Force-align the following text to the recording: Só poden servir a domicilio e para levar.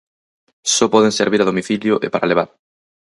Só 0.75 0.85
poden 0.93 1.13
servir 1.19 1.39
a 1.41 1.49
domicilio 1.51 1.95
e 2.05 2.07
para 2.13 2.29
levar. 2.31 2.49